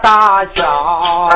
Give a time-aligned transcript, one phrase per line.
[0.00, 1.28] 大桥，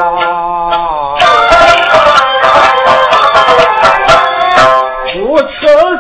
[5.19, 5.47] 五尺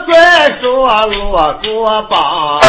[0.06, 0.14] 虽
[0.60, 2.60] 说落过榜。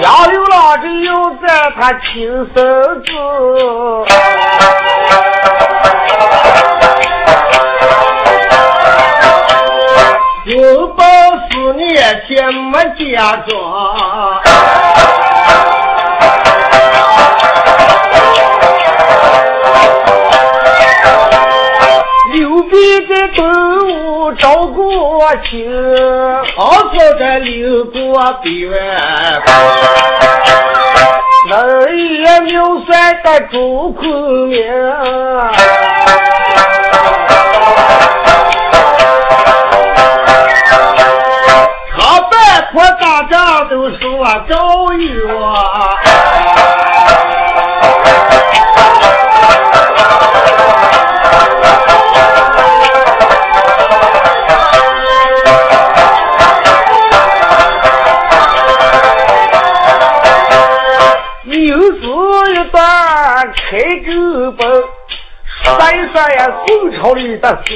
[0.00, 1.12] 要有老只有
[1.46, 2.58] 在他亲生
[3.02, 3.10] 子。
[12.10, 12.78] 事年前没
[13.14, 14.42] 嫁妆，
[22.32, 23.44] 刘备在东
[23.88, 25.70] 吴招过亲，
[26.56, 28.72] 好说在刘国边，
[31.52, 34.08] 二爷刘帅在朱昆
[34.48, 34.60] 明。
[44.38, 45.54] 周瑜啊，
[61.44, 61.50] 又
[61.92, 62.04] 是
[62.54, 62.80] 一段
[63.52, 64.62] 开沟本，
[65.64, 66.38] 说一说呀，
[66.68, 67.74] 宋朝里的事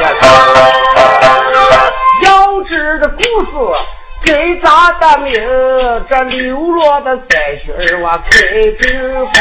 [0.00, 0.08] 呀，
[2.22, 2.26] 要
[2.62, 3.52] 知的故事。
[4.24, 5.34] 给咱的名，
[6.08, 8.30] 这流落的三旬儿我开
[8.80, 8.88] 酒
[9.32, 9.34] 分。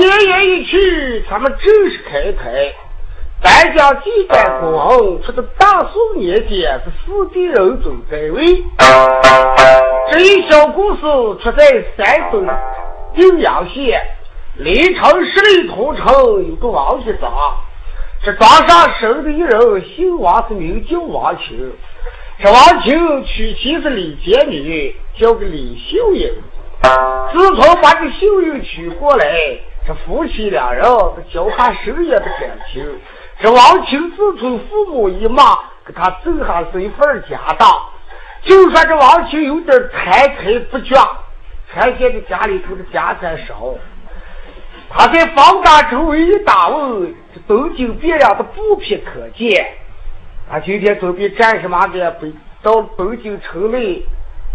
[0.00, 2.44] 爷爷一去，他们正式开开。
[3.44, 8.64] 三将几代公，出的大宋年间是四帝人中在位。
[10.08, 11.00] 这一小故事
[11.42, 12.46] 出在山东
[13.14, 14.00] 泾阳县
[14.54, 16.06] 历城十里同城
[16.48, 17.32] 有个王家庄，
[18.22, 21.72] 这庄上生的一人姓王，是名叫王清。
[22.38, 26.30] 这王清娶妻是李建民，叫个李秀英。
[27.32, 29.26] 自从把这秀英娶过来，
[29.86, 30.84] 这夫妻两人
[31.32, 32.86] 交下深夜的感情。
[33.40, 35.42] 这王清自从父母一骂，
[35.84, 37.68] 给他赠下是一份家当。
[38.46, 40.96] 就说这王清有点贪财不觉，
[41.68, 43.74] 看见的家里头的家产少，
[44.88, 49.66] 他在房大周围一打问，这东京汴梁的布匹可见。
[50.48, 52.08] 他今天准备干什么的？
[52.12, 54.04] 北到东京城内，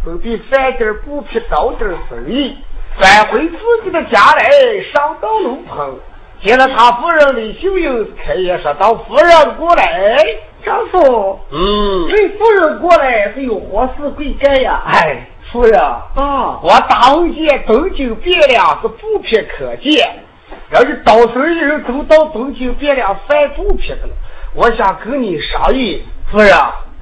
[0.06, 2.58] 准备贩点布匹，找点生意，
[2.97, 4.50] 返回自己的家来
[4.94, 6.00] 上到楼棚。
[6.41, 10.18] 见了他夫人李秀英，开言说道：“夫人过来，
[10.63, 11.39] 丈夫。
[11.51, 14.81] 嗯，这夫人过来是有何事贵干呀？
[14.85, 20.23] 哎，夫人啊，我大闻见东京汴梁是布匹可见，
[20.72, 24.13] 要是到时人都到东京汴梁贩布匹的了。
[24.53, 26.55] 我想跟你商议，夫人，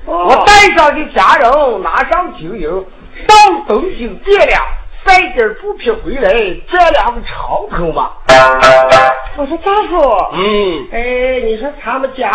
[0.06, 2.70] 我带上的家人，拿上金银，
[3.28, 3.36] 到
[3.68, 4.62] 东京汴梁。”
[5.06, 8.12] 带点布匹回来，这两个钞头嘛。
[9.38, 9.98] 我说丈夫，
[10.34, 12.30] 嗯，哎，你说他们家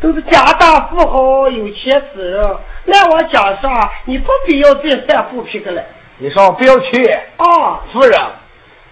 [0.00, 2.56] 都是家大富豪，有钱之人，
[2.86, 3.90] 那我讲啥？
[4.06, 5.82] 你不必要再散布皮的了。
[6.18, 7.04] 你说不要去
[7.36, 8.18] 啊，夫人。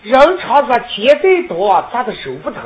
[0.03, 2.63] 人常说钱再多，咱的手不疼。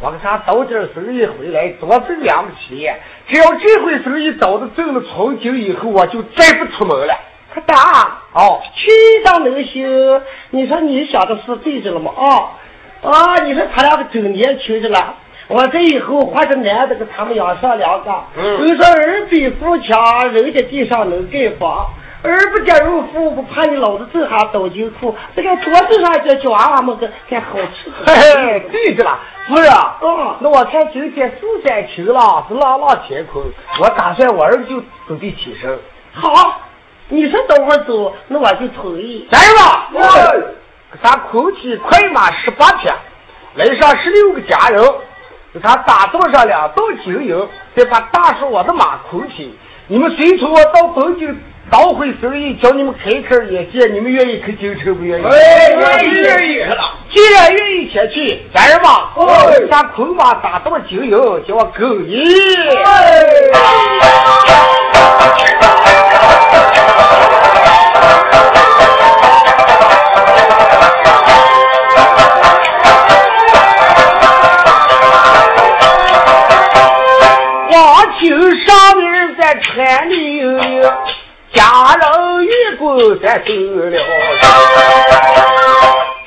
[0.00, 2.98] 我给他倒点生意回来，多挣两个钱。
[3.28, 7.14] 只要这回生意倒的挣了从今以后，我就再不出门了。
[7.52, 8.90] 可大哦，去
[9.24, 10.22] 当能行？
[10.50, 12.12] 你说你想的是对着了吗？
[12.16, 13.42] 啊啊！
[13.44, 15.16] 你说他俩个真年轻着了。
[15.52, 18.10] 我这以后或者男的跟他们养上两个。
[18.36, 18.58] 嗯。
[18.58, 21.86] 都说儿比富强，人家地上能盖房；
[22.22, 25.14] 儿不结入富，不怕你老子这下倒金库。
[25.36, 27.90] 这个桌子上这叫娃娃们个还好吃。
[28.04, 29.18] 嘿嘿，对着了，
[29.48, 29.70] 夫人。
[30.02, 30.36] 嗯。
[30.40, 33.44] 那我看今天素三晴了，是朗朗乾坤。
[33.80, 35.78] 我打算我儿子就准备起身。
[36.12, 36.60] 好。
[37.08, 39.28] 你说等会走，那我就同意。
[39.30, 42.94] 来吧，给他空起快马十八天，
[43.54, 44.90] 来上十六个家人，给
[45.60, 49.54] 他打造上两道经营，再把大叔我的马捆起。
[49.88, 51.38] 你们随从我到东京
[51.70, 53.86] 捣毁生意，叫你们开开眼界。
[53.88, 55.22] 你们愿意去京城不愿意？
[55.22, 56.94] 愿意愿意了。
[57.12, 59.12] 既然愿意前去，咱人吧，
[59.70, 61.10] 咱捆马打到金营，
[61.46, 62.24] 叫我勾引。
[64.46, 64.71] 上
[79.62, 80.82] 喊你有有，
[81.52, 82.48] 家人与
[82.78, 83.96] 官在走了。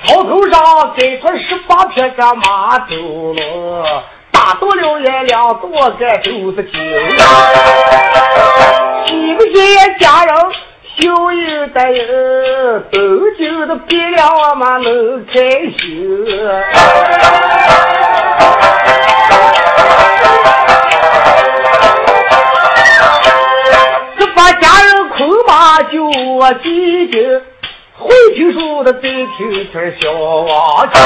[0.06, 2.96] 草头上给出十八匹的马走
[3.34, 6.70] 了，打多了也两多个肚子酒。
[9.08, 9.54] 信不信
[10.00, 10.36] 家人
[10.98, 13.00] 羞于的人，斗
[13.38, 15.34] 酒都别了我们能开
[15.78, 16.26] 心。
[24.36, 27.42] 把家人捆马就我几斤。
[27.98, 31.00] 回听书的得听听小王子，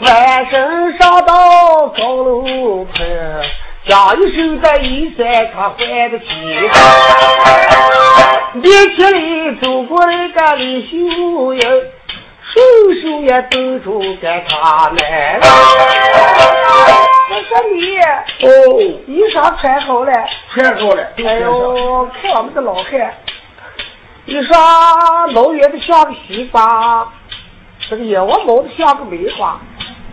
[0.00, 3.06] 晚上上到高楼盘，
[3.86, 5.24] 家一手在一山
[5.54, 6.24] 他还得起。
[8.54, 10.96] 面前里走过来个李秀
[11.54, 11.60] 英，
[12.50, 12.54] 双
[13.00, 15.42] 手也兜住给他来了。
[17.30, 17.76] 我说你
[18.46, 18.48] 哦，
[19.06, 20.12] 衣裳穿好了，
[20.54, 21.02] 穿好了。
[21.18, 23.14] 哎呦，看我们的老汉。
[24.24, 24.56] 你说
[25.32, 27.12] 老远的像个西瓜，
[27.90, 29.60] 这个眼窝毛的像个梅花。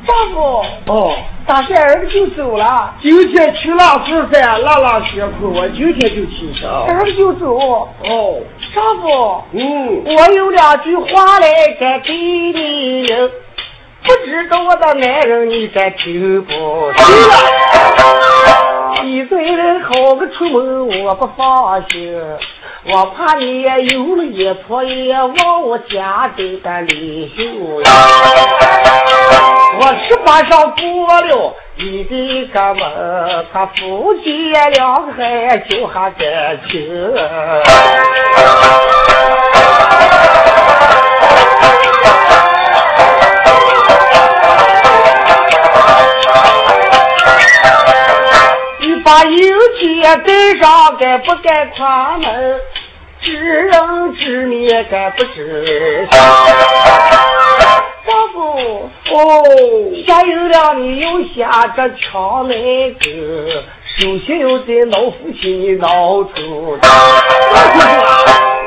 [0.04, 1.16] 丈夫哦，
[1.46, 2.96] 大山儿子就走了。
[3.04, 6.68] 今天去拉十三，拉拉血库，我今天就起身。
[6.68, 7.56] 儿子就走。
[7.56, 8.40] 哦，
[8.74, 11.48] 丈夫，嗯，我有两句话来
[11.80, 13.06] 该给你，
[14.04, 17.06] 不知道我的男人你该听不听？
[19.12, 19.36] 你再
[19.80, 22.18] 好个出门我不放心。
[22.86, 27.44] 我怕你有了一婆也往我家里的里修
[29.80, 36.90] 我十八上过了你的个门，他夫妻两个还就还感情。
[50.02, 52.60] 油钱带上，该不该关门？
[53.22, 56.20] 知人知面，该不知心。
[58.08, 59.16] 丈夫哦，
[60.08, 62.56] 下有了你又下这墙来
[63.00, 63.64] 个，
[64.00, 66.88] 首先要在老夫妻闹出的。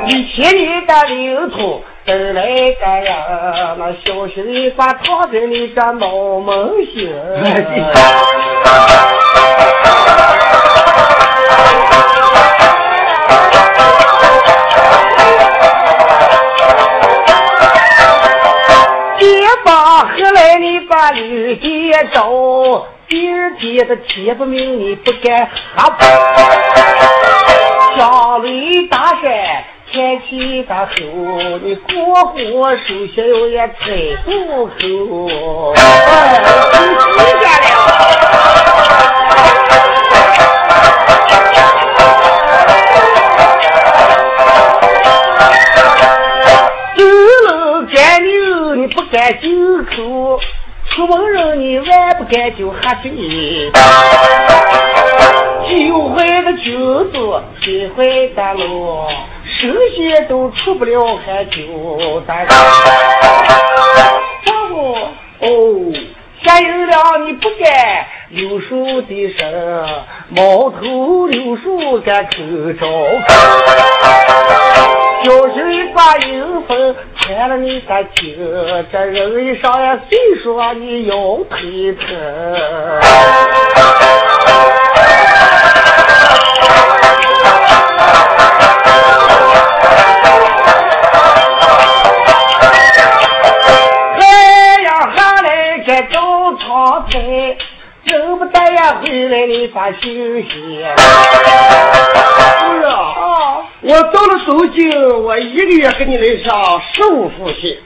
[0.06, 7.12] 你千年的领土等来个呀，那小心你把躺在你这脑门心。
[20.06, 22.86] 何来你把绿地找？
[23.08, 26.06] 第二天的天不明，你不该喝破。
[27.96, 30.90] 江里大山天气的好，
[31.62, 32.82] 你过过手
[33.14, 33.74] 先要也踩
[34.24, 34.72] 不口。
[35.76, 35.78] 哎，
[36.42, 36.52] 你
[37.12, 37.72] 听见了？
[48.86, 49.63] 不敢进口，出门人你万
[52.24, 53.10] 不敢就喝酒。
[55.68, 58.02] 酒坏的酒子，天坏
[58.34, 59.06] 的路，
[59.44, 62.46] 神仙都出不了喝酒的人。
[64.46, 64.94] 丈夫
[65.40, 65.48] 哦，
[66.42, 69.84] 下有了你不该柳树的身，
[70.30, 72.30] 毛头柳树该口
[72.80, 72.86] 着。
[76.66, 78.36] 小心把油粉穿了你的情，
[78.90, 81.14] 这人一上呀谁说你要
[81.50, 82.06] 腿疼。
[94.20, 96.20] 哎呀，下来这找
[96.58, 97.56] 长菜，
[98.06, 100.84] 真不得呀回来你咋休息。
[102.58, 103.23] 是啊。
[103.86, 107.76] 我到了东京，我一个月给你来上十五副钱。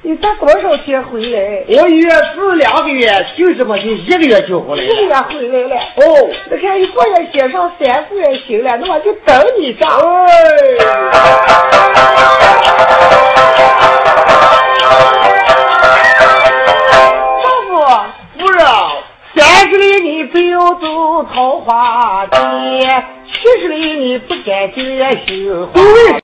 [0.00, 1.62] 你赚多少钱回来？
[1.68, 3.06] 我月是两个月，
[3.36, 4.82] 就这么就一个月就回来。
[4.82, 5.76] 一个月回来了。
[5.76, 9.90] 哦，你看一个月写上三个月行了，那我就等你账。
[17.42, 17.76] 丈夫，
[18.38, 18.64] 夫人，
[19.36, 22.38] 三十里你不要走桃花街，
[23.42, 24.96] 七十里你不敢进
[25.26, 26.12] 心。